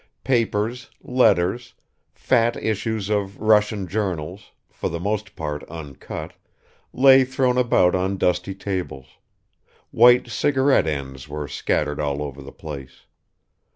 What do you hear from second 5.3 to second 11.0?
part uncut, lay thrown about on dusty tables; white cigarette